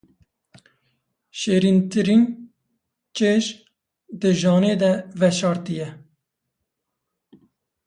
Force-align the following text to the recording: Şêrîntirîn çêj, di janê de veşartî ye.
Şêrîntirîn 1.39 2.23
çêj, 3.15 3.45
di 4.19 4.31
janê 4.41 4.73
de 4.81 4.91
veşartî 5.19 5.73
ye. 5.79 5.89